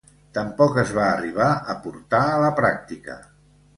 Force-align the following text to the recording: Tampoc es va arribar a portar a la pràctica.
Tampoc 0.35 0.77
es 0.83 0.93
va 0.99 1.03
arribar 1.09 1.49
a 1.73 1.75
portar 1.85 2.25
a 2.31 2.41
la 2.45 2.51
pràctica. 2.61 3.19